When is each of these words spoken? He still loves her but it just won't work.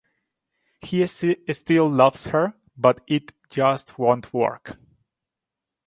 He 0.79 1.05
still 1.05 1.87
loves 1.87 2.25
her 2.29 2.55
but 2.75 3.01
it 3.07 3.33
just 3.51 3.99
won't 3.99 4.33
work. 4.33 4.77